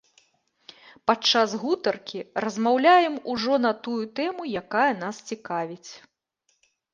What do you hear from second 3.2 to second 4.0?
ужо на тую